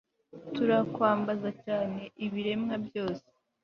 [0.53, 3.27] turakwambaza cyane, ibiremwa byose